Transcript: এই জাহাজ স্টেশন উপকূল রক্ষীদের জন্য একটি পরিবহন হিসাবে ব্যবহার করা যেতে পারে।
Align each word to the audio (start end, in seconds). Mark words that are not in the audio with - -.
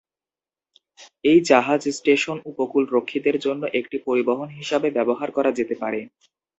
এই 1.23 1.39
জাহাজ 1.49 1.81
স্টেশন 1.91 2.37
উপকূল 2.45 2.83
রক্ষীদের 2.91 3.35
জন্য 3.39 3.63
একটি 3.79 3.97
পরিবহন 4.07 4.49
হিসাবে 4.59 4.87
ব্যবহার 4.97 5.29
করা 5.31 5.51
যেতে 5.59 5.75
পারে। 5.81 5.99